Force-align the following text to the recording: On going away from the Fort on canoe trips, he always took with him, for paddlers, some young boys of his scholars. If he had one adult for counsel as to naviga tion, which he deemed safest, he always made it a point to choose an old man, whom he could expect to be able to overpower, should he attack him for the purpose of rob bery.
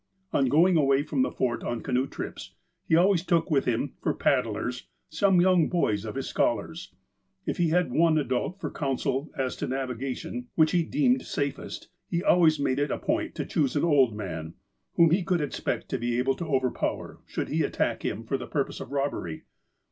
On 0.33 0.47
going 0.47 0.77
away 0.77 1.03
from 1.03 1.21
the 1.21 1.29
Fort 1.31 1.63
on 1.63 1.81
canoe 1.81 2.07
trips, 2.07 2.55
he 2.87 2.95
always 2.95 3.23
took 3.23 3.51
with 3.51 3.65
him, 3.65 3.93
for 4.01 4.15
paddlers, 4.15 4.87
some 5.09 5.39
young 5.41 5.69
boys 5.69 6.05
of 6.05 6.15
his 6.15 6.27
scholars. 6.27 6.95
If 7.45 7.57
he 7.57 7.69
had 7.69 7.91
one 7.91 8.17
adult 8.17 8.59
for 8.59 8.71
counsel 8.71 9.29
as 9.37 9.55
to 9.57 9.67
naviga 9.67 10.17
tion, 10.17 10.47
which 10.55 10.71
he 10.71 10.81
deemed 10.81 11.21
safest, 11.27 11.87
he 12.09 12.23
always 12.23 12.59
made 12.59 12.79
it 12.79 12.89
a 12.89 12.97
point 12.97 13.35
to 13.35 13.45
choose 13.45 13.75
an 13.75 13.83
old 13.83 14.15
man, 14.17 14.55
whom 14.95 15.11
he 15.11 15.21
could 15.23 15.39
expect 15.39 15.87
to 15.89 15.99
be 15.99 16.17
able 16.17 16.33
to 16.33 16.45
overpower, 16.47 17.19
should 17.27 17.49
he 17.49 17.61
attack 17.61 18.03
him 18.03 18.23
for 18.23 18.39
the 18.39 18.47
purpose 18.47 18.79
of 18.79 18.91
rob 18.91 19.11
bery. 19.11 19.43